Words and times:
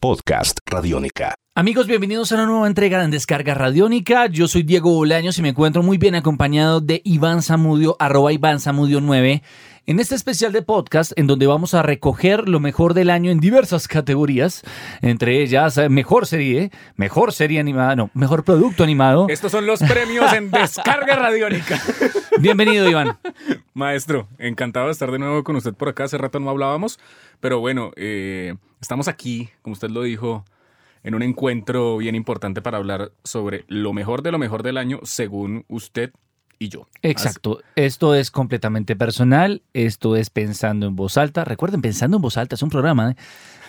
Podcast 0.00 0.60
Radiónica. 0.64 1.34
Amigos, 1.58 1.88
bienvenidos 1.88 2.30
a 2.30 2.36
una 2.36 2.46
nueva 2.46 2.68
entrega 2.68 3.00
de 3.00 3.08
Descarga 3.08 3.52
Radiónica. 3.52 4.26
Yo 4.26 4.46
soy 4.46 4.62
Diego 4.62 4.94
Bolaños 4.94 5.40
y 5.40 5.42
me 5.42 5.48
encuentro 5.48 5.82
muy 5.82 5.98
bien 5.98 6.14
acompañado 6.14 6.80
de 6.80 7.00
Iván 7.02 7.42
Zamudio, 7.42 7.96
arroba 7.98 8.32
Iván 8.32 8.60
Zamudio 8.60 9.00
9, 9.00 9.42
en 9.86 9.98
este 9.98 10.14
especial 10.14 10.52
de 10.52 10.62
podcast 10.62 11.10
en 11.16 11.26
donde 11.26 11.48
vamos 11.48 11.74
a 11.74 11.82
recoger 11.82 12.48
lo 12.48 12.60
mejor 12.60 12.94
del 12.94 13.10
año 13.10 13.32
en 13.32 13.40
diversas 13.40 13.88
categorías, 13.88 14.62
entre 15.02 15.42
ellas 15.42 15.76
eh, 15.78 15.88
mejor 15.88 16.28
serie, 16.28 16.70
mejor 16.94 17.32
serie 17.32 17.58
animada, 17.58 17.96
no, 17.96 18.12
mejor 18.14 18.44
producto 18.44 18.84
animado. 18.84 19.26
Estos 19.28 19.50
son 19.50 19.66
los 19.66 19.80
premios 19.80 20.32
en 20.32 20.52
Descarga 20.52 21.16
Radiónica. 21.16 21.82
Bienvenido, 22.38 22.88
Iván. 22.88 23.18
Maestro, 23.74 24.28
encantado 24.38 24.86
de 24.86 24.92
estar 24.92 25.10
de 25.10 25.18
nuevo 25.18 25.42
con 25.42 25.56
usted 25.56 25.74
por 25.74 25.88
acá. 25.88 26.04
Hace 26.04 26.18
rato 26.18 26.38
no 26.38 26.50
hablábamos, 26.50 27.00
pero 27.40 27.58
bueno, 27.58 27.90
eh, 27.96 28.54
estamos 28.80 29.08
aquí, 29.08 29.48
como 29.62 29.72
usted 29.72 29.90
lo 29.90 30.04
dijo, 30.04 30.44
en 31.04 31.14
un 31.14 31.22
encuentro 31.22 31.96
bien 31.98 32.14
importante 32.14 32.62
para 32.62 32.78
hablar 32.78 33.12
sobre 33.24 33.64
lo 33.68 33.92
mejor 33.92 34.22
de 34.22 34.32
lo 34.32 34.38
mejor 34.38 34.62
del 34.62 34.76
año 34.78 35.00
según 35.02 35.64
usted 35.68 36.10
y 36.60 36.70
yo. 36.70 36.88
Exacto. 37.02 37.60
Esto 37.76 38.16
es 38.16 38.32
completamente 38.32 38.96
personal. 38.96 39.62
Esto 39.74 40.16
es 40.16 40.28
pensando 40.28 40.86
en 40.88 40.96
voz 40.96 41.16
alta. 41.16 41.44
Recuerden, 41.44 41.80
pensando 41.80 42.16
en 42.16 42.20
voz 42.22 42.36
alta 42.36 42.56
es 42.56 42.62
un 42.62 42.68
programa 42.68 43.12
¿eh? 43.12 43.16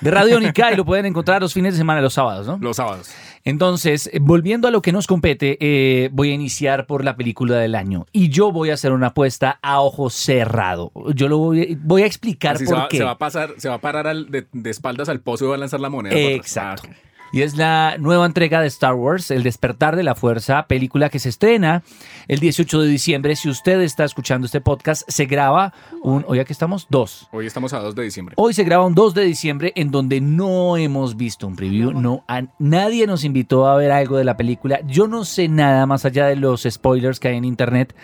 de 0.02 0.10
Radiónica 0.10 0.72
y 0.72 0.76
lo 0.76 0.86
pueden 0.86 1.06
encontrar 1.06 1.40
los 1.40 1.54
fines 1.54 1.74
de 1.76 1.78
semana, 1.78 2.02
los 2.02 2.16
sábados, 2.16 2.48
¿no? 2.48 2.58
Los 2.60 2.78
sábados. 2.78 3.12
Entonces, 3.44 4.10
eh, 4.12 4.18
volviendo 4.20 4.68
a 4.68 4.72
lo 4.72 4.82
que 4.82 4.92
nos 4.92 5.06
compete, 5.06 5.58
eh, 5.60 6.10
voy 6.12 6.32
a 6.32 6.34
iniciar 6.34 6.88
por 6.88 7.04
la 7.06 7.16
película 7.16 7.58
del 7.58 7.76
año 7.76 8.08
y 8.12 8.30
yo 8.30 8.52
voy 8.52 8.72
a 8.72 8.74
hacer 8.74 8.92
una 8.92 9.08
apuesta 9.08 9.60
a 9.62 9.82
ojo 9.82 10.10
cerrado. 10.10 10.92
Yo 11.14 11.28
lo 11.28 11.38
voy, 11.38 11.78
voy 11.80 12.02
a 12.02 12.06
explicar 12.08 12.56
Así 12.56 12.66
por 12.66 12.74
se, 12.74 12.82
va, 12.82 12.88
qué. 12.90 12.98
se 12.98 13.04
va 13.04 13.12
a 13.12 13.18
pasar, 13.20 13.54
se 13.58 13.70
va 13.70 13.76
a 13.76 13.82
parar 13.82 14.08
al- 14.08 14.32
de, 14.32 14.48
de 14.52 14.70
espaldas 14.72 15.10
al 15.10 15.20
pozo 15.20 15.46
y 15.46 15.50
va 15.50 15.56
a 15.56 15.60
lanzar 15.60 15.80
la 15.80 15.90
moneda. 15.90 16.16
Exacto. 16.16 16.90
Ah. 16.92 16.96
Y 17.32 17.42
es 17.44 17.56
la 17.58 17.96
nueva 18.00 18.26
entrega 18.26 18.60
de 18.62 18.68
Star 18.68 18.94
Wars, 18.96 19.30
El 19.32 19.44
despertar 19.44 19.96
de 19.96 20.04
la 20.04 20.16
fuerza, 20.16 20.66
película 20.68 21.10
que 21.10 21.20
se 21.20 21.30
estrena 21.30 21.84
el 22.28 22.40
18 22.40 22.82
de 22.82 22.88
diciembre. 22.88 23.36
Si 23.36 23.50
usted 23.50 23.80
está 23.82 24.04
escuchando 24.04 24.46
este 24.46 24.62
podcast, 24.62 25.04
se 25.08 25.26
graba 25.26 25.74
un, 26.02 26.26
hoy 26.28 26.40
aquí 26.40 26.54
estamos, 26.54 26.88
dos. 26.90 27.28
Hoy 27.32 27.46
estamos 27.46 27.74
a 27.74 27.80
2 27.80 27.94
de 27.96 28.04
diciembre. 28.04 28.34
Hoy 28.38 28.54
se 28.54 28.64
graba 28.64 28.86
un 28.86 28.96
2 28.96 29.14
de 29.14 29.24
diciembre 29.26 29.74
en 29.76 29.92
donde 29.92 30.22
no 30.22 30.76
hemos 30.78 31.18
visto 31.18 31.46
un 31.46 31.56
preview, 31.56 31.92
no 31.92 32.24
a- 32.28 32.44
nadie 32.58 33.06
nos 33.06 33.24
invitó 33.24 33.68
a 33.68 33.76
ver 33.78 33.92
algo 33.92 34.18
de 34.18 34.24
la 34.24 34.36
película. 34.38 34.80
Yo 34.88 35.08
no 35.08 35.24
sé 35.24 35.48
nada 35.48 35.86
más 35.86 36.06
allá 36.06 36.26
de 36.26 36.36
los 36.36 36.64
spoilers 36.70 37.20
que 37.20 37.28
hay 37.28 37.38
en 37.38 37.46
internet, 37.46 37.96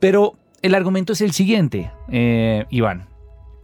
pero 0.00 0.34
el 0.62 0.74
argumento 0.74 1.12
es 1.12 1.20
el 1.20 1.32
siguiente, 1.32 1.92
eh, 2.10 2.66
Iván. 2.70 3.06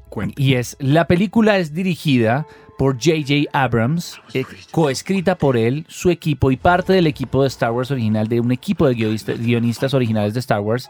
Cuente. 0.08 0.40
Y 0.40 0.54
es, 0.54 0.76
la 0.78 1.08
película 1.08 1.58
es 1.58 1.74
dirigida 1.74 2.46
por 2.78 2.94
J.J. 2.94 3.48
Abrams, 3.52 4.20
eh, 4.32 4.44
coescrita 4.72 5.36
por 5.36 5.56
él, 5.56 5.84
su 5.88 6.10
equipo 6.10 6.50
y 6.50 6.56
parte 6.56 6.92
del 6.92 7.06
equipo 7.06 7.42
de 7.42 7.48
Star 7.48 7.70
Wars 7.70 7.90
original, 7.90 8.26
de 8.28 8.40
un 8.40 8.50
equipo 8.52 8.86
de 8.88 8.94
guionista- 8.94 9.34
guionistas 9.36 9.94
originales 9.94 10.34
de 10.34 10.40
Star 10.40 10.60
Wars, 10.60 10.88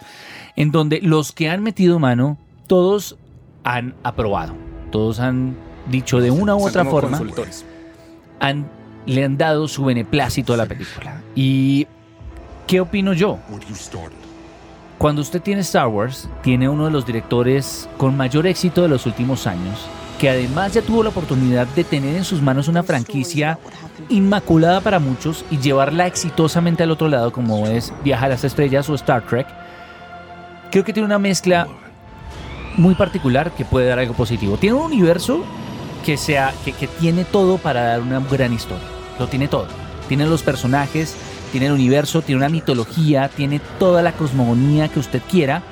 en 0.57 0.71
donde 0.71 1.01
los 1.03 1.33
que 1.33 1.51
han 1.51 1.63
metido 1.63 1.99
mano, 1.99 2.39
todos 2.67 3.17
han 3.65 3.95
aprobado, 4.03 4.55
todos 4.91 5.21
han 5.21 5.55
dicho 5.91 6.21
de 6.21 6.31
una 6.31 6.55
u 6.57 6.67
otra 6.67 6.85
forma, 6.91 7.19
han, 8.41 8.67
le 9.07 9.25
han 9.25 9.37
dado 9.37 9.69
su 9.69 9.85
beneplácito 9.85 10.55
a 10.55 10.57
la 10.57 10.67
película. 10.67 11.21
¿Y 11.35 11.87
qué 12.67 12.81
opino 12.81 13.13
yo? 13.13 13.39
Cuando 14.97 15.21
usted 15.23 15.43
tiene 15.43 15.61
Star 15.61 15.89
Wars, 15.89 16.29
tiene 16.43 16.69
uno 16.69 16.87
de 16.87 16.91
los 16.91 17.05
directores 17.05 17.89
con 17.99 18.17
mayor 18.17 18.47
éxito 18.47 18.81
de 18.81 18.89
los 18.89 19.05
últimos 19.07 19.47
años, 19.47 19.87
que 20.25 20.31
además 20.31 20.73
ya 20.73 20.81
tuvo 20.81 21.03
la 21.03 21.11
oportunidad 21.11 21.67
de 21.67 21.85
tener 21.85 22.17
en 22.17 22.25
sus 22.25 22.41
manos 22.41 22.67
una 22.67 22.83
franquicia 22.83 23.59
inmaculada 24.09 24.81
para 24.81 24.99
muchos 24.99 25.45
y 25.51 25.59
llevarla 25.59 26.07
exitosamente 26.07 26.83
al 26.83 26.91
otro 26.91 27.11
lado, 27.11 27.31
como 27.31 27.67
es 27.67 27.93
Viajar 28.03 28.31
a 28.31 28.35
las 28.37 28.43
Estrellas 28.43 28.89
o 28.89 28.95
Star 28.95 29.27
Trek. 29.27 29.47
Creo 30.71 30.83
que 30.83 30.95
tiene 30.95 31.05
una 31.05 31.19
mezcla 31.19 31.69
muy 32.79 32.95
particular 32.95 33.51
que 33.51 33.67
puede 33.67 33.87
dar 33.87 33.99
algo 33.99 34.15
positivo. 34.15 34.57
Tiene 34.57 34.77
un 34.77 34.85
universo 34.85 35.45
que, 36.07 36.17
sea, 36.17 36.55
que, 36.65 36.73
que 36.73 36.87
tiene 36.87 37.27
todo 37.27 37.59
para 37.59 37.83
dar 37.83 38.01
una 38.01 38.21
gran 38.21 38.55
historia. 38.55 38.87
Lo 39.19 39.27
tiene 39.27 39.47
todo. 39.47 39.67
Tiene 40.09 40.25
los 40.25 40.43
personajes, 40.43 41.15
tiene 41.53 41.67
el 41.67 41.73
universo, 41.73 42.23
tiene 42.23 42.39
una 42.39 42.49
mitología, 42.49 43.29
tiene 43.29 43.61
toda 43.79 44.01
la 44.01 44.13
cosmogonía 44.13 44.89
que 44.89 45.01
usted 45.01 45.21
quiera 45.31 45.63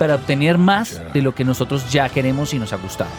para 0.00 0.16
obtener 0.16 0.58
más 0.58 1.00
de 1.14 1.22
lo 1.22 1.32
que 1.32 1.44
nosotros 1.44 1.92
ya 1.92 2.08
queremos 2.08 2.52
y 2.54 2.58
nos 2.58 2.72
ha 2.72 2.76
gustado. 2.76 3.10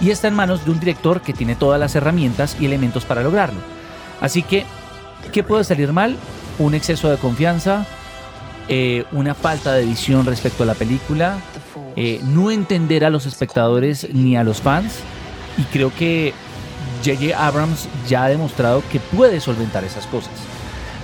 Y 0.00 0.10
está 0.10 0.28
en 0.28 0.34
manos 0.34 0.64
de 0.64 0.70
un 0.70 0.80
director 0.80 1.20
que 1.20 1.32
tiene 1.32 1.54
todas 1.54 1.80
las 1.80 1.94
herramientas 1.94 2.56
y 2.60 2.66
elementos 2.66 3.04
para 3.04 3.22
lograrlo. 3.22 3.60
Así 4.20 4.42
que, 4.42 4.64
¿qué 5.32 5.42
puede 5.42 5.64
salir 5.64 5.92
mal? 5.92 6.16
Un 6.58 6.74
exceso 6.74 7.10
de 7.10 7.16
confianza, 7.16 7.86
eh, 8.68 9.04
una 9.12 9.34
falta 9.34 9.74
de 9.74 9.84
visión 9.84 10.26
respecto 10.26 10.62
a 10.62 10.66
la 10.66 10.74
película, 10.74 11.38
eh, 11.96 12.20
no 12.24 12.50
entender 12.50 13.04
a 13.04 13.10
los 13.10 13.26
espectadores 13.26 14.08
ni 14.12 14.36
a 14.36 14.44
los 14.44 14.60
fans. 14.60 15.00
Y 15.58 15.62
creo 15.64 15.92
que 15.94 16.32
J.J. 17.04 17.36
Abrams 17.36 17.88
ya 18.08 18.24
ha 18.24 18.28
demostrado 18.28 18.82
que 18.90 18.98
puede 18.98 19.40
solventar 19.40 19.84
esas 19.84 20.06
cosas. 20.06 20.32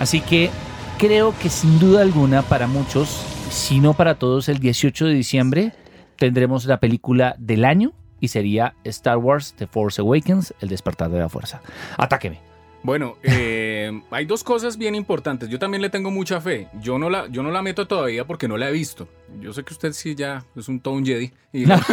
Así 0.00 0.20
que 0.20 0.50
creo 0.98 1.34
que 1.40 1.50
sin 1.50 1.78
duda 1.78 2.00
alguna 2.02 2.42
para 2.42 2.66
muchos, 2.66 3.22
si 3.50 3.80
no 3.80 3.94
para 3.94 4.14
todos, 4.16 4.48
el 4.48 4.58
18 4.58 5.06
de 5.06 5.14
diciembre 5.14 5.72
tendremos 6.16 6.64
la 6.64 6.80
película 6.80 7.34
del 7.38 7.64
año 7.64 7.92
y 8.20 8.28
sería 8.28 8.74
Star 8.84 9.16
Wars 9.16 9.54
The 9.56 9.66
Force 9.66 10.00
Awakens, 10.00 10.54
El 10.60 10.68
despertar 10.68 11.10
de 11.10 11.18
la 11.18 11.28
fuerza. 11.28 11.60
Atáqueme. 11.96 12.50
Bueno, 12.82 13.18
eh, 13.22 14.00
hay 14.10 14.24
dos 14.24 14.42
cosas 14.42 14.78
bien 14.78 14.94
importantes. 14.94 15.48
Yo 15.50 15.58
también 15.58 15.82
le 15.82 15.90
tengo 15.90 16.10
mucha 16.10 16.40
fe. 16.40 16.68
Yo 16.80 16.98
no 16.98 17.10
la, 17.10 17.26
yo 17.28 17.42
no 17.42 17.50
la 17.50 17.60
meto 17.60 17.86
todavía 17.86 18.26
porque 18.26 18.48
no 18.48 18.56
la 18.56 18.70
he 18.70 18.72
visto. 18.72 19.06
Yo 19.38 19.52
sé 19.52 19.64
que 19.64 19.74
usted 19.74 19.92
sí 19.92 20.14
ya 20.14 20.44
es 20.56 20.68
un 20.68 20.80
Tone 20.80 21.04
Jedi 21.04 21.30
y 21.52 21.64
la, 21.66 21.84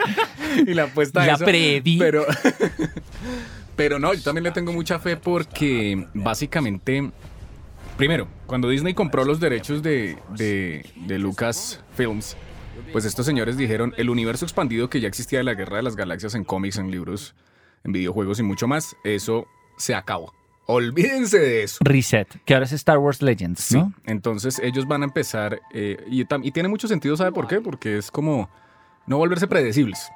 y 0.66 0.74
la 0.74 0.84
apuesta 0.84 1.22
a 1.22 1.26
La 1.26 1.34
eso, 1.34 1.44
previ. 1.44 1.98
Pero, 1.98 2.26
pero 3.76 3.98
no, 4.00 4.12
yo 4.12 4.22
también 4.22 4.44
le 4.44 4.50
tengo 4.50 4.72
mucha 4.72 4.98
fe 4.98 5.16
porque 5.16 6.08
básicamente, 6.14 7.10
primero, 7.96 8.26
cuando 8.46 8.68
Disney 8.68 8.92
compró 8.92 9.24
los 9.24 9.38
derechos 9.38 9.84
de, 9.84 10.18
de, 10.36 10.84
de 10.96 11.18
Lucas 11.20 11.80
Films, 11.96 12.36
pues 12.92 13.04
estos 13.04 13.26
señores 13.26 13.56
dijeron 13.56 13.94
el 13.96 14.10
universo 14.10 14.44
expandido 14.44 14.88
que 14.90 15.00
ya 15.00 15.08
existía 15.08 15.38
de 15.40 15.44
la 15.44 15.54
Guerra 15.54 15.78
de 15.78 15.82
las 15.82 15.96
Galaxias 15.96 16.34
en 16.34 16.44
cómics, 16.44 16.78
en 16.78 16.90
libros, 16.90 17.34
en 17.84 17.92
videojuegos 17.92 18.38
y 18.38 18.42
mucho 18.42 18.66
más, 18.66 18.96
eso 19.04 19.46
se 19.76 19.94
acabó. 19.94 20.32
Olvídense 20.66 21.38
de 21.38 21.62
eso. 21.62 21.78
Reset, 21.84 22.26
que 22.44 22.54
ahora 22.54 22.64
es 22.64 22.72
Star 22.72 22.98
Wars 22.98 23.20
Legends, 23.20 23.60
Sí, 23.60 23.76
¿no? 23.76 23.92
entonces 24.06 24.58
ellos 24.60 24.86
van 24.86 25.02
a 25.02 25.04
empezar, 25.04 25.60
eh, 25.72 26.02
y, 26.10 26.22
y 26.22 26.50
tiene 26.52 26.68
mucho 26.68 26.88
sentido, 26.88 27.16
¿sabe 27.16 27.32
por 27.32 27.46
qué? 27.46 27.60
Porque 27.60 27.98
es 27.98 28.10
como 28.10 28.48
no 29.06 29.18
volverse 29.18 29.46
predecibles. 29.46 30.10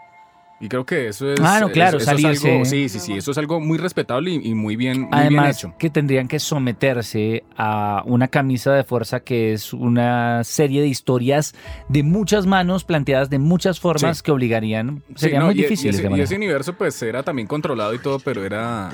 Y 0.60 0.68
creo 0.68 0.84
que 0.84 1.06
eso 1.06 1.32
es... 1.32 1.38
Ah, 1.40 1.60
no, 1.60 1.70
claro, 1.70 1.98
eso, 1.98 2.10
eso 2.10 2.16
es 2.16 2.22
salirse. 2.22 2.50
algo, 2.52 2.64
sí, 2.64 2.88
sí, 2.88 2.98
sí, 2.98 3.12
eso 3.16 3.30
es 3.30 3.38
algo 3.38 3.60
muy 3.60 3.78
respetable 3.78 4.32
y, 4.32 4.48
y 4.48 4.54
muy 4.54 4.74
bien, 4.74 5.02
muy 5.02 5.08
bien 5.10 5.14
Además, 5.20 5.58
hecho. 5.58 5.72
que 5.78 5.88
tendrían 5.88 6.26
que 6.26 6.40
someterse 6.40 7.44
a 7.56 8.02
una 8.06 8.26
camisa 8.26 8.72
de 8.74 8.82
fuerza 8.82 9.20
que 9.20 9.52
es 9.52 9.72
una 9.72 10.42
serie 10.42 10.80
de 10.80 10.88
historias 10.88 11.54
de 11.88 12.02
muchas 12.02 12.46
manos 12.46 12.82
planteadas 12.82 13.30
de 13.30 13.38
muchas 13.38 13.78
formas 13.78 14.16
Sí. 14.18 14.22
que 14.24 14.32
obligarían, 14.32 15.02
Sí, 15.14 15.30
no, 15.32 15.46
muy 15.46 15.54
y- 15.54 15.58
y 15.58 15.62
difíciles 15.62 16.00
ese- 16.00 16.10
y 16.16 16.20
ese 16.20 16.34
universo 16.34 16.72
pues 16.72 17.00
era 17.02 17.22
también 17.22 17.46
controlado 17.46 17.94
y 17.94 18.00
todo, 18.00 18.18
pero 18.18 18.44
era... 18.44 18.90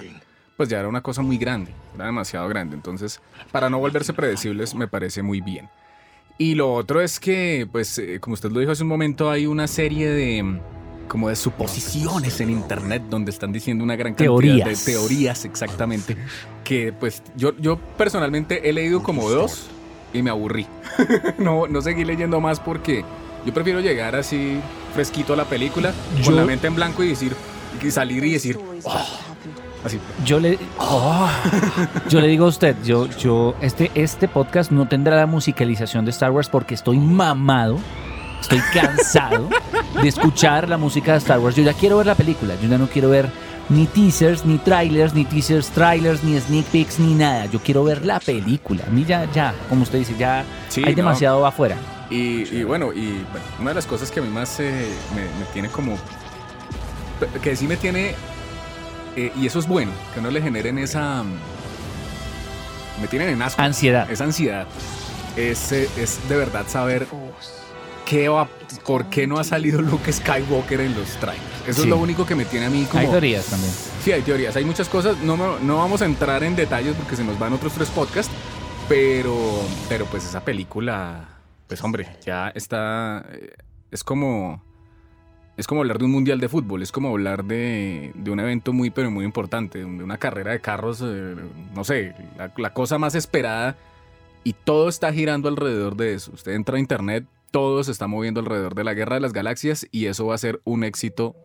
Pues 0.59 0.69
ya 0.69 0.79
era 0.81 0.89
una 0.89 1.01
cosa 1.01 1.21
muy 1.23 1.37
grande, 1.39 1.73
era 1.97 2.05
demasiado 2.07 2.47
grande. 2.49 2.77
Entonces, 2.77 3.21
para 3.51 3.69
no 3.71 3.79
volverse 3.81 4.13
predecibles, 4.13 4.73
me 4.77 4.87
parece 4.87 5.21
muy 5.23 5.41
bien. 5.41 5.69
Y 6.39 6.55
lo 6.55 6.73
otro 6.75 7.01
es 7.01 7.19
que, 7.19 7.67
pues, 7.73 7.99
eh, 7.99 8.21
como 8.21 8.35
usted 8.35 8.53
lo 8.53 8.61
dijo 8.61 8.71
hace 8.71 8.83
un 8.85 8.89
momento, 8.89 9.31
hay 9.33 9.47
una 9.47 9.67
serie 9.67 10.09
de 10.11 10.61
como 11.05 11.29
de 11.29 11.37
suposiciones 11.37 12.41
en 12.41 12.51
internet 12.51 13.03
donde 13.11 13.31
están 13.31 13.53
diciendo 13.53 13.85
una 13.85 13.97
gran 13.97 14.13
cantidad 14.15 14.29
Teorías. 14.31 14.85
de 14.87 14.93
teorías 14.93 15.45
exactamente 15.45 16.17
que 16.65 16.93
pues 16.93 17.23
yo, 17.37 17.57
yo 17.59 17.79
personalmente 17.97 18.69
he 18.69 18.73
leído 18.73 19.03
como 19.03 19.29
dos 19.31 19.67
y 20.13 20.23
me 20.23 20.31
aburrí. 20.31 20.67
no, 21.39 21.67
no 21.67 21.83
seguí 21.83 22.05
leyendo 22.05 22.41
más 22.41 22.61
porque 22.61 23.05
yo 23.45 23.53
prefiero 23.53 23.81
llegar 23.81 24.17
así 24.17 24.59
fresquito 24.95 25.35
a 25.35 25.37
la 25.37 25.45
película 25.45 25.93
Yo- 26.19 26.25
con 26.27 26.37
la 26.37 26.45
mente 26.45 26.67
en 26.67 26.75
blanco 26.75 27.03
y 27.05 27.09
decir 27.09 27.35
y 27.83 27.91
salir 27.91 28.25
y 28.25 28.33
decir 28.33 28.59
"Oh", 28.85 28.93
así. 29.85 29.99
Yo 30.25 30.39
le, 30.41 30.59
oh, 30.79 31.29
yo 32.09 32.21
le 32.21 32.29
digo 32.29 32.47
a 32.47 32.49
usted, 32.49 32.77
yo, 32.85 33.07
yo, 33.19 33.55
este, 33.61 33.91
este 33.95 34.29
podcast 34.29 34.71
no 34.71 34.89
tendrá 34.89 35.17
la 35.17 35.27
musicalización 35.27 36.05
de 36.05 36.13
Star 36.13 36.31
Wars 36.31 36.49
porque 36.49 36.75
estoy 36.75 36.99
mamado, 36.99 37.79
estoy 38.45 38.61
cansado 38.73 39.49
de 40.01 40.09
escuchar 40.09 40.69
la 40.69 40.77
música 40.77 41.13
de 41.13 41.19
Star 41.19 41.39
Wars. 41.41 41.57
Yo 41.57 41.63
ya 41.63 41.73
quiero 41.73 41.97
ver 41.99 42.07
la 42.07 42.15
película, 42.15 42.55
yo 42.61 42.69
ya 42.69 42.79
no 42.79 42.87
quiero 42.89 43.09
ver 43.09 43.29
ni 43.71 43.87
teasers, 43.87 44.45
ni 44.45 44.59
trailers, 44.59 45.15
ni 45.15 45.25
teasers, 45.25 45.69
trailers, 45.71 46.23
ni 46.23 46.39
sneak 46.39 46.67
peeks, 46.67 46.99
ni 46.99 47.15
nada. 47.15 47.47
Yo 47.47 47.59
quiero 47.61 47.83
ver 47.85 48.05
la 48.05 48.21
película. 48.21 48.85
A 48.87 48.91
mí 48.91 49.05
ya, 49.05 49.31
ya, 49.33 49.55
como 49.69 49.83
usted 49.83 49.99
dice, 49.99 50.15
ya 50.19 50.45
Sí, 50.69 50.83
hay 50.85 50.93
no. 50.93 50.97
demasiado 50.97 51.47
afuera. 51.47 51.77
Y, 52.11 52.43
y 52.55 52.65
bueno, 52.65 52.93
y 52.93 53.25
bueno, 53.33 53.47
una 53.61 53.71
de 53.71 53.75
las 53.77 53.87
cosas 53.87 54.11
que 54.11 54.21
a 54.21 54.23
mí 54.23 54.29
más 54.29 54.61
eh, 54.61 54.89
me, 55.15 55.23
me 55.23 55.51
tiene 55.53 55.69
como... 55.69 55.97
Que 57.43 57.57
sí 57.57 57.67
me 57.67 57.77
tiene 57.79 58.15
eh, 59.17 59.33
y 59.37 59.47
eso 59.47 59.59
es 59.59 59.67
bueno, 59.67 59.93
que 60.15 60.21
no 60.21 60.31
le 60.31 60.43
generen 60.43 60.79
esa... 60.79 61.23
Me 63.01 63.09
tienen 63.09 63.31
en 63.31 63.41
asco. 63.43 63.61
Ansiedad. 63.63 64.11
Esa 64.11 64.25
ansiedad. 64.25 64.67
Es, 65.37 65.73
eh, 65.73 65.89
es 65.97 66.19
de 66.29 66.37
verdad 66.37 66.67
saber 66.69 67.07
qué 68.15 68.29
va, 68.29 68.49
por 68.87 69.07
qué 69.07 69.27
no 69.27 69.39
ha 69.39 69.45
salido 69.45 69.83
Luke 69.83 70.13
Skywalker 70.13 70.81
en 70.81 70.95
los 70.95 71.09
trailers. 71.17 71.43
Eso 71.67 71.73
Sí. 71.75 71.81
es 71.83 71.87
lo 71.89 71.97
único 71.97 72.25
que 72.25 72.35
me 72.35 72.45
tiene 72.45 72.67
a 72.67 72.71
mí 72.71 72.85
como... 72.85 73.01
Hay 73.01 73.09
teorías 73.09 73.47
también. 73.47 73.73
Sí, 74.03 74.13
hay 74.13 74.23
teorías, 74.23 74.55
hay 74.55 74.65
muchas 74.65 74.89
cosas. 74.89 75.17
No, 75.19 75.37
no 75.59 75.77
vamos 75.79 76.01
a 76.03 76.05
entrar 76.05 76.45
en 76.45 76.55
detalles 76.55 76.95
porque 76.95 77.17
se 77.17 77.25
nos 77.25 77.39
van 77.39 77.53
otros 77.55 77.73
tres 77.73 77.89
podcasts. 77.91 78.33
Pero, 78.89 79.35
pero 79.89 80.05
pues 80.07 80.25
esa 80.25 80.45
película, 80.45 81.27
pues 81.67 81.83
hombre, 81.83 82.07
ya 82.25 82.49
está. 82.51 83.25
eh, 83.33 83.55
Es 83.91 84.05
como. 84.05 84.63
Es 85.57 85.67
como 85.67 85.81
hablar 85.81 85.99
de 85.99 86.05
un 86.05 86.11
mundial 86.11 86.39
de 86.41 86.49
fútbol, 86.49 86.83
es 86.83 86.91
como 86.93 87.09
hablar 87.11 87.45
de, 87.45 88.11
de 88.15 88.31
un 88.31 88.41
evento 88.41 88.73
muy, 88.73 88.91
pero 88.91 89.11
muy 89.11 89.25
importante, 89.25 89.79
de 89.79 89.85
una 89.85 90.19
carrera 90.19 90.51
de 90.51 90.61
carros, 90.61 91.01
eh, 91.05 91.37
no 91.75 91.85
sé, 91.85 92.13
la, 92.37 92.53
la 92.57 92.73
cosa 92.75 92.99
más 92.99 93.15
esperada 93.15 93.77
y 94.43 94.53
todo 94.53 94.89
está 94.89 95.13
girando 95.13 95.49
alrededor 95.49 95.95
de 95.97 96.15
eso. 96.15 96.33
Usted 96.35 96.53
entra 96.55 96.77
a 96.77 96.81
internet, 96.81 97.25
todo 97.55 97.85
se 97.85 97.93
está 97.93 98.09
moviendo 98.09 98.41
alrededor 98.41 98.75
de 98.75 98.83
la 98.83 98.95
guerra 98.95 99.15
de 99.15 99.21
las 99.21 99.33
galaxias 99.33 99.87
y 99.93 100.07
eso 100.07 100.27
va 100.27 100.35
a 100.35 100.39
ser 100.39 100.61
un 100.65 100.83
éxito. 100.83 101.37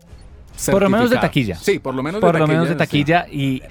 Por 0.72 0.82
lo 0.82 0.90
menos 0.90 1.12
de 1.12 1.18
taquilla. 1.18 1.56
Sí, 1.56 1.78
por 1.78 1.94
lo 1.94 2.02
menos 2.02 2.20
Por 2.20 2.34
de 2.34 2.40
lo 2.40 2.46
taquilla. 2.46 2.58
menos 2.58 2.68
de 2.70 2.74
sí. 2.74 2.78
taquilla. 2.80 3.28
Y 3.32 3.62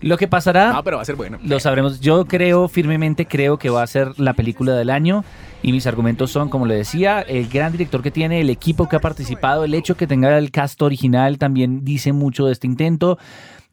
lo 0.00 0.16
que 0.16 0.28
pasará, 0.28 0.76
Ah, 0.78 0.82
pero 0.84 0.98
va 0.98 1.02
a 1.02 1.04
ser 1.04 1.16
bueno. 1.16 1.38
lo 1.42 1.58
sabremos. 1.58 1.98
Yo 1.98 2.24
creo 2.26 2.68
firmemente, 2.68 3.26
creo 3.26 3.58
que 3.58 3.68
va 3.68 3.82
a 3.82 3.86
ser 3.88 4.12
la 4.20 4.34
película 4.34 4.74
del 4.76 4.90
año. 4.90 5.24
Y 5.60 5.72
mis 5.72 5.88
argumentos 5.88 6.30
son, 6.30 6.48
como 6.50 6.66
le 6.66 6.76
decía, 6.76 7.20
el 7.20 7.48
gran 7.48 7.72
director 7.72 8.00
que 8.00 8.12
tiene, 8.12 8.40
el 8.40 8.48
equipo 8.48 8.88
que 8.88 8.94
ha 8.94 9.00
participado, 9.00 9.64
el 9.64 9.74
hecho 9.74 9.96
que 9.96 10.06
tenga 10.06 10.38
el 10.38 10.52
cast 10.52 10.80
original 10.82 11.36
también 11.36 11.84
dice 11.84 12.12
mucho 12.12 12.46
de 12.46 12.52
este 12.52 12.68
intento. 12.68 13.18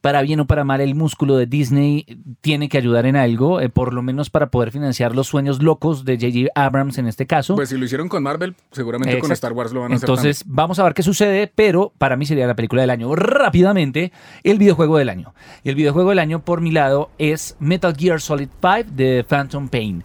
Para 0.05 0.21
bien 0.21 0.39
o 0.39 0.45
para 0.45 0.63
mal, 0.63 0.81
el 0.81 0.93
músculo 0.93 1.35
de 1.35 1.47
Disney 1.47 2.05
tiene 2.41 2.69
que 2.69 2.77
ayudar 2.77 3.07
en 3.07 3.15
algo, 3.15 3.59
eh, 3.59 3.69
por 3.69 3.91
lo 3.91 4.03
menos 4.03 4.29
para 4.29 4.51
poder 4.51 4.69
financiar 4.69 5.15
los 5.15 5.25
sueños 5.25 5.63
locos 5.63 6.05
de 6.05 6.17
J.J. 6.17 6.51
Abrams 6.53 6.99
en 6.99 7.07
este 7.07 7.25
caso. 7.25 7.55
Pues 7.55 7.69
si 7.69 7.77
lo 7.79 7.85
hicieron 7.85 8.07
con 8.07 8.21
Marvel, 8.21 8.53
seguramente 8.71 9.17
con. 9.17 9.31
Star 9.31 9.53
Wars 9.53 9.73
lo 9.73 9.81
van 9.81 9.93
a 9.93 9.95
hacer 9.95 10.07
Entonces, 10.07 10.43
vamos 10.45 10.77
a 10.77 10.83
ver 10.83 10.93
qué 10.93 11.01
sucede, 11.01 11.51
pero 11.55 11.91
para 11.97 12.17
mí 12.17 12.27
sería 12.27 12.45
la 12.45 12.55
película 12.55 12.83
del 12.83 12.91
año. 12.91 13.15
Rápidamente, 13.15 14.11
el 14.43 14.59
videojuego 14.59 14.99
del 14.99 15.09
año. 15.09 15.33
Y 15.63 15.69
el 15.69 15.75
videojuego 15.75 16.11
del 16.11 16.19
año, 16.19 16.45
por 16.45 16.61
mi 16.61 16.69
lado, 16.69 17.09
es 17.17 17.55
Metal 17.57 17.95
Gear 17.97 18.21
Solid 18.21 18.49
5 18.61 18.91
de 18.91 19.25
Phantom 19.27 19.69
Pain. 19.69 20.03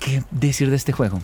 ¿Qué 0.00 0.24
decir 0.32 0.70
de 0.70 0.76
este 0.76 0.90
juego? 0.90 1.20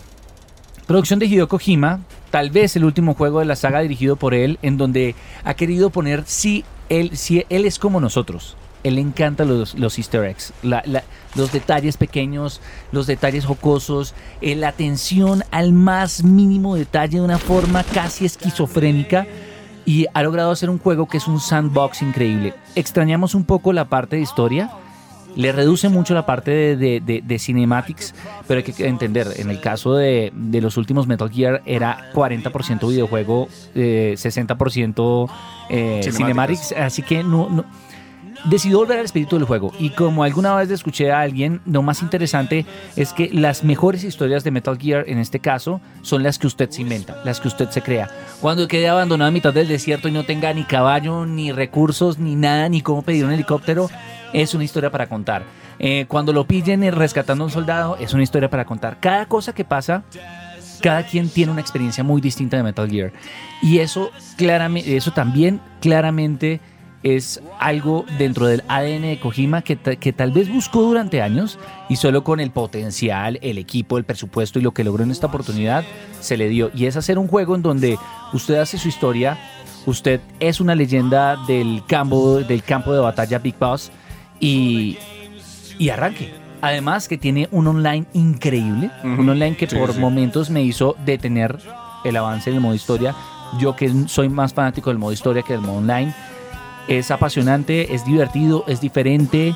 Producción 0.87 1.19
de 1.19 1.25
Hideo 1.25 1.49
Kojima, 1.49 1.99
tal 2.31 2.51
vez 2.51 2.77
el 2.77 2.85
último 2.85 3.15
juego 3.15 3.39
de 3.39 3.45
la 3.45 3.57
saga 3.57 3.81
dirigido 3.81 4.15
por 4.15 4.33
él, 4.33 4.59
en 4.61 4.77
donde 4.77 5.15
ha 5.43 5.55
querido 5.55 5.89
poner 5.89 6.23
si 6.25 6.63
él, 6.99 7.17
si 7.17 7.45
él 7.49 7.65
es 7.65 7.79
como 7.79 7.99
nosotros. 7.99 8.57
Él 8.83 8.95
le 8.95 9.01
encanta 9.01 9.45
los, 9.45 9.75
easter 9.97 10.25
eggs, 10.25 10.51
los 11.35 11.51
detalles 11.53 11.95
pequeños, 11.95 12.59
los 12.91 13.07
detalles 13.07 13.45
jocosos, 13.45 14.13
eh, 14.41 14.55
la 14.55 14.67
atención 14.67 15.43
al 15.51 15.71
más 15.71 16.25
mínimo 16.25 16.75
detalle 16.75 17.19
de 17.19 17.23
una 17.23 17.37
forma 17.37 17.83
casi 17.83 18.25
esquizofrénica 18.25 19.25
y 19.85 20.07
ha 20.13 20.21
logrado 20.21 20.51
hacer 20.51 20.69
un 20.69 20.79
juego 20.79 21.07
que 21.07 21.17
es 21.17 21.27
un 21.27 21.39
sandbox 21.39 22.01
increíble. 22.01 22.53
Extrañamos 22.75 23.35
un 23.35 23.45
poco 23.45 23.71
la 23.71 23.85
parte 23.85 24.17
de 24.17 24.21
historia, 24.21 24.69
le 25.35 25.51
reduce 25.51 25.89
mucho 25.89 26.13
la 26.13 26.25
parte 26.25 26.51
de, 26.51 26.75
de- 26.77 26.99
de- 27.01 27.21
de 27.21 27.39
cinematics, 27.39 28.13
pero 28.47 28.59
hay 28.59 28.63
que 28.63 28.87
entender, 28.87 29.27
en 29.37 29.49
el 29.49 29.59
caso 29.59 29.95
de, 29.95 30.31
de 30.35 30.61
los 30.61 30.77
últimos 30.77 31.07
Metal 31.07 31.29
Gear 31.29 31.61
era 31.65 32.11
40% 32.13 32.87
videojuego, 32.89 33.47
eh, 33.75 34.13
60% 34.17 35.29
eh, 35.69 35.99
cinematics, 36.11 36.71
así 36.73 37.01
que 37.01 37.23
no, 37.23 37.49
no- 37.49 37.65
decidió 38.45 38.79
volver 38.79 38.99
al 38.99 39.05
espíritu 39.05 39.37
del 39.37 39.45
juego. 39.45 39.71
Y 39.79 39.91
como 39.91 40.23
alguna 40.23 40.55
vez 40.55 40.69
escuché 40.69 41.11
a 41.11 41.21
alguien, 41.21 41.61
lo 41.65 41.81
más 41.81 42.01
interesante 42.01 42.65
es 42.95 43.13
que 43.13 43.29
las 43.31 43.63
mejores 43.63 44.03
historias 44.03 44.43
de 44.43 44.51
Metal 44.51 44.77
Gear, 44.77 45.05
en 45.07 45.17
este 45.17 45.39
caso, 45.39 45.81
son 46.01 46.23
las 46.23 46.39
que 46.39 46.47
usted 46.47 46.69
se 46.69 46.81
inventa, 46.81 47.21
las 47.23 47.39
que 47.39 47.47
usted 47.47 47.69
se 47.69 47.81
crea. 47.81 48.09
Cuando 48.41 48.67
quede 48.67 48.87
abandonado 48.87 49.29
a 49.29 49.31
mitad 49.31 49.53
del 49.53 49.67
desierto 49.67 50.07
y 50.07 50.11
no 50.11 50.23
tenga 50.23 50.53
ni 50.53 50.63
caballo, 50.63 51.25
ni 51.25 51.51
recursos, 51.51 52.19
ni 52.19 52.35
nada, 52.35 52.69
ni 52.69 52.81
cómo 52.81 53.01
pedir 53.01 53.25
un 53.25 53.31
helicóptero, 53.31 53.89
es 54.33 54.53
una 54.53 54.63
historia 54.63 54.91
para 54.91 55.07
contar. 55.07 55.43
Eh, 55.79 56.05
cuando 56.07 56.33
lo 56.33 56.45
pillen 56.45 56.89
rescatando 56.91 57.43
a 57.43 57.47
un 57.47 57.51
soldado, 57.51 57.97
es 57.97 58.13
una 58.13 58.23
historia 58.23 58.49
para 58.49 58.65
contar. 58.65 58.99
Cada 58.99 59.25
cosa 59.25 59.53
que 59.53 59.65
pasa 59.65 60.03
cada 60.83 61.03
quien 61.03 61.29
tiene 61.29 61.49
una 61.49 61.61
experiencia 61.61 62.03
muy 62.03 62.19
distinta 62.19 62.57
de 62.57 62.63
Metal 62.63 62.89
Gear. 62.89 63.13
Y 63.61 63.79
eso, 63.79 64.11
claramente, 64.35 64.97
eso 64.97 65.11
también 65.11 65.61
claramente 65.79 66.59
es 67.03 67.41
algo 67.59 68.05
dentro 68.17 68.47
del 68.47 68.63
ADN 68.67 69.01
de 69.01 69.19
Kojima 69.21 69.61
que, 69.61 69.77
que 69.77 70.13
tal 70.13 70.31
vez 70.31 70.51
buscó 70.51 70.81
durante 70.81 71.21
años 71.21 71.59
y 71.89 71.97
solo 71.97 72.23
con 72.23 72.39
el 72.39 72.51
potencial, 72.51 73.39
el 73.41 73.57
equipo, 73.57 73.97
el 73.97 74.05
presupuesto 74.05 74.57
y 74.59 74.61
lo 74.61 74.71
que 74.71 74.83
logró 74.83 75.03
en 75.03 75.11
esta 75.11 75.27
oportunidad 75.27 75.83
se 76.21 76.37
le 76.37 76.47
dio. 76.49 76.71
Y 76.73 76.85
es 76.85 76.95
hacer 76.97 77.17
un 77.19 77.27
juego 77.27 77.55
en 77.55 77.61
donde 77.61 77.97
usted 78.31 78.55
hace 78.55 78.77
su 78.77 78.87
historia, 78.87 79.37
usted 79.85 80.21
es 80.39 80.61
una 80.61 80.75
leyenda 80.75 81.35
del 81.45 81.83
campo, 81.87 82.39
del 82.39 82.63
campo 82.63 82.93
de 82.93 82.99
batalla 83.01 83.39
Big 83.39 83.57
Boss 83.59 83.91
y, 84.39 84.97
y 85.77 85.89
arranque. 85.89 86.33
Además 86.61 87.09
que 87.09 87.17
tiene 87.17 87.49
un 87.51 87.67
online 87.67 88.05
increíble, 88.13 88.89
un 89.03 89.27
online 89.29 89.57
que 89.57 89.67
Sí, 89.67 89.75
por 89.75 89.91
sí. 89.93 89.99
momentos 89.99 90.49
me 90.49 90.63
hizo 90.63 90.95
detener 91.05 91.59
el 92.05 92.15
avance 92.15 92.49
del 92.51 92.61
modo 92.61 92.73
historia. 92.73 93.13
Yo 93.59 93.75
que 93.75 93.91
soy 94.07 94.29
más 94.29 94.53
fanático 94.53 94.89
del 94.89 94.97
modo 94.97 95.11
historia 95.11 95.43
que 95.43 95.51
del 95.53 95.61
modo 95.61 95.79
online. 95.79 96.15
Es 96.87 97.11
apasionante, 97.11 97.93
es 97.93 98.05
divertido, 98.05 98.65
es 98.67 98.81
diferente. 98.81 99.55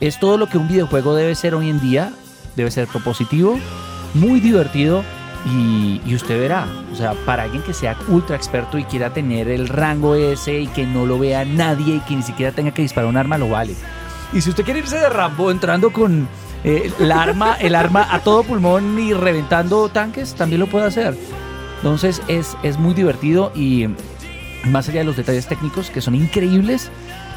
Es 0.00 0.20
todo 0.20 0.36
lo 0.36 0.48
que 0.48 0.58
un 0.58 0.68
videojuego 0.68 1.14
debe 1.14 1.34
ser 1.34 1.54
hoy 1.54 1.68
en 1.70 1.80
día. 1.80 2.12
Debe 2.56 2.70
ser 2.70 2.86
propositivo, 2.88 3.58
muy 4.14 4.40
divertido 4.40 5.04
y, 5.46 6.14
usted 6.14 6.38
verá. 6.38 6.66
O 6.92 6.96
sea, 6.96 7.14
para 7.24 7.44
alguien 7.44 7.62
que 7.62 7.72
sea 7.72 7.96
ultra 8.08 8.36
experto 8.36 8.78
y 8.78 8.84
quiera 8.84 9.12
tener 9.12 9.48
el 9.48 9.68
rango 9.68 10.14
ese 10.14 10.60
y 10.60 10.66
que 10.68 10.86
no 10.86 11.06
lo 11.06 11.18
vea 11.18 11.44
nadie 11.44 11.96
y 11.96 12.00
que 12.00 12.16
ni 12.16 12.22
siquiera 12.22 12.52
tenga 12.52 12.72
que 12.72 12.82
disparar 12.82 13.08
un 13.08 13.16
arma, 13.16 13.38
lo 13.38 13.48
vale. 13.48 13.74
Y 14.32 14.40
si 14.40 14.50
usted 14.50 14.64
quiere 14.64 14.80
irse 14.80 14.98
de 14.98 15.08
Rambo 15.08 15.50
entrando 15.50 15.90
con 15.92 16.28
eh, 16.64 16.92
el, 16.98 17.12
arma, 17.12 17.54
el 17.54 17.74
arma 17.74 18.06
a 18.10 18.20
todo 18.20 18.42
pulmón 18.42 18.98
y 18.98 19.14
reventando 19.14 19.88
tanques, 19.88 20.34
también 20.34 20.60
lo 20.60 20.66
puede 20.66 20.86
hacer. 20.86 21.16
Entonces 21.76 22.20
es, 22.28 22.56
es 22.62 22.76
muy 22.78 22.92
divertido 22.92 23.52
y 23.54 23.86
más 24.68 24.88
allá 24.88 25.00
de 25.00 25.04
los 25.04 25.16
detalles 25.16 25.46
técnicos 25.46 25.90
que 25.90 26.00
son 26.00 26.14
increíbles, 26.14 26.90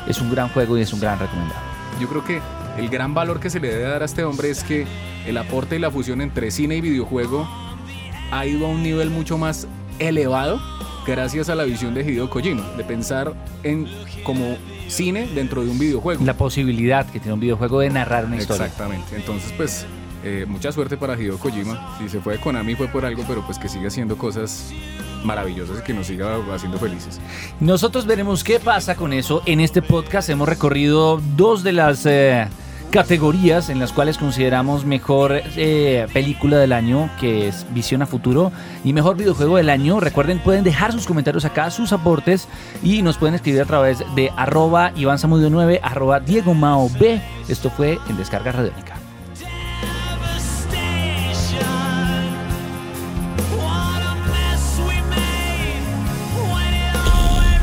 es 0.08 0.20
un 0.22 0.32
gran 0.32 0.50
juego 0.50 0.78
y 0.78 0.82
es 0.82 0.94
un 0.94 1.00
gran 1.00 1.20
recomendado. 1.20 1.60
Yo 2.00 2.08
creo 2.08 2.24
que 2.24 2.42
el 2.78 2.90
gran 2.90 3.14
valor 3.14 3.40
que 3.40 3.50
se 3.50 3.60
le 3.60 3.70
debe 3.70 3.84
dar 3.84 4.02
a 4.02 4.06
este 4.06 4.24
hombre 4.24 4.50
es 4.50 4.64
que 4.64 4.86
el 5.26 5.38
aporte 5.38 5.76
y 5.76 5.80
la 5.80 5.92
fusión 5.92 6.22
entre 6.22 6.52
cine 6.52 6.78
y 6.78 6.82
videojuego 6.82 7.48
ha 8.32 8.46
ido 8.46 8.66
a 8.66 8.70
un 8.70 8.82
nivel 8.82 9.10
mucho 9.10 9.38
más 9.38 9.68
elevado 10.00 10.60
gracias 11.06 11.50
a 11.50 11.56
la 11.56 11.64
visión 11.64 11.94
de 11.94 12.02
Hideo 12.02 12.30
Kojima, 12.30 12.64
de 12.78 12.84
pensar 12.84 13.34
en 13.64 13.88
como 14.24 14.56
cine 14.88 15.28
dentro 15.28 15.64
de 15.64 15.70
un 15.70 15.80
videojuego. 15.80 16.24
La 16.24 16.36
posibilidad 16.36 17.06
que 17.06 17.20
tiene 17.20 17.34
un 17.34 17.40
videojuego 17.40 17.80
de 17.80 17.90
narrar 17.90 18.26
una 18.26 18.38
historia. 18.38 18.66
Exactamente. 18.66 19.16
Entonces, 19.16 19.52
pues, 19.58 19.86
eh, 20.24 20.46
mucha 20.48 20.72
suerte 20.72 20.98
para 20.98 21.20
Hideo 21.20 21.38
Kojima. 21.38 21.98
Si 21.98 22.10
se 22.10 22.20
fue 22.20 22.34
de 22.34 22.40
Konami 22.40 22.76
fue 22.76 22.88
por 22.88 23.06
algo, 23.06 23.24
pero 23.28 23.46
pues 23.46 23.58
que 23.58 23.68
siga 23.68 23.88
haciendo 23.88 24.18
cosas 24.18 24.72
maravillosas 25.24 25.80
y 25.80 25.84
que 25.84 25.94
nos 25.94 26.08
siga 26.08 26.38
haciendo 26.54 26.78
felices. 26.78 27.20
Nosotros 27.60 28.06
veremos 28.06 28.44
qué 28.44 28.60
pasa 28.60 28.96
con 28.96 29.14
eso. 29.14 29.42
En 29.46 29.60
este 29.60 29.82
podcast 29.82 30.30
hemos 30.30 30.48
recorrido 30.48 31.22
dos 31.36 31.64
de 31.64 31.74
las 31.74 32.06
eh, 32.06 32.48
categorías 32.92 33.70
en 33.70 33.80
las 33.80 33.94
cuales 33.94 34.18
consideramos 34.18 34.86
mejor 34.86 35.42
eh, 35.56 36.08
película 36.14 36.58
del 36.58 36.74
año, 36.74 37.10
que 37.20 37.48
es 37.48 37.66
Visión 37.74 38.02
a 38.02 38.06
Futuro, 38.06 38.52
y 38.84 38.94
mejor 38.94 39.16
videojuego 39.16 39.58
del 39.58 39.70
año. 39.70 40.00
Recuerden, 40.00 40.40
pueden 40.40 40.64
dejar 40.64 40.92
sus 40.92 41.08
comentarios 41.08 41.46
acá, 41.46 41.72
sus 41.72 41.94
aportes, 41.94 42.48
y 42.84 43.02
nos 43.02 43.18
pueden 43.18 43.36
escribir 43.36 43.62
a 43.62 43.66
través 43.66 44.04
de 44.16 44.32
arroba 44.36 44.92
Iván 44.96 45.20
Zamudio 45.20 45.50
9, 45.50 45.80
arroba 45.82 46.20
Diego 46.20 46.54
Mao 46.54 46.90
B. 47.00 47.22
Esto 47.48 47.70
fue 47.70 47.98
en 48.10 48.18
Descarga 48.18 48.52
Radiónica. 48.52 48.91